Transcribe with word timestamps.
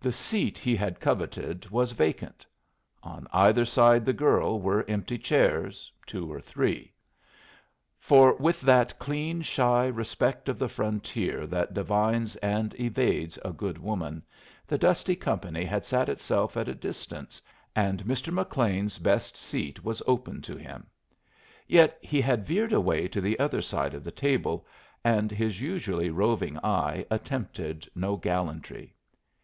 The 0.00 0.12
seat 0.12 0.56
he 0.58 0.76
had 0.76 1.00
coveted 1.00 1.68
was 1.70 1.92
vacant. 1.92 2.46
On 3.02 3.26
either 3.32 3.64
side 3.66 4.06
the 4.06 4.12
girl 4.14 4.60
were 4.60 4.84
empty 4.88 5.18
chairs, 5.18 5.92
two 6.06 6.32
or 6.32 6.40
three; 6.40 6.94
for 7.98 8.34
with 8.36 8.60
that 8.62 8.98
clean, 8.98 9.42
shy 9.42 9.86
respect 9.88 10.48
of 10.48 10.58
the 10.58 10.68
frontier 10.70 11.46
that 11.48 11.74
divines 11.74 12.36
and 12.36 12.74
evades 12.80 13.38
a 13.44 13.52
good 13.52 13.76
woman, 13.76 14.22
the 14.68 14.78
dusty 14.78 15.16
company 15.16 15.64
had 15.64 15.84
sat 15.84 16.08
itself 16.08 16.56
at 16.56 16.68
a 16.68 16.74
distance, 16.74 17.42
and 17.76 18.04
Mr. 18.04 18.32
McLean's 18.32 18.98
best 18.98 19.36
seat 19.36 19.84
was 19.84 20.00
open 20.06 20.40
to 20.42 20.56
him. 20.56 20.86
Yet 21.66 21.98
he 22.00 22.20
had 22.22 22.46
veered 22.46 22.72
away 22.72 23.08
to 23.08 23.20
the 23.20 23.38
other 23.38 23.60
side 23.60 23.94
of 23.94 24.04
the 24.04 24.12
table, 24.12 24.64
and 25.04 25.30
his 25.30 25.60
usually 25.60 26.08
roving 26.08 26.56
eye 26.58 27.04
attempted 27.10 27.90
no 27.96 28.16
gallantry. 28.16 28.94